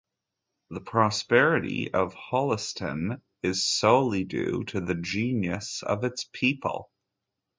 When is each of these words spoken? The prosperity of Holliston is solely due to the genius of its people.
The 0.71 0.81
prosperity 0.81 1.93
of 1.93 2.15
Holliston 2.15 3.21
is 3.43 3.63
solely 3.69 4.23
due 4.23 4.63
to 4.63 4.81
the 4.81 4.95
genius 4.95 5.83
of 5.83 6.03
its 6.03 6.23
people. 6.23 6.89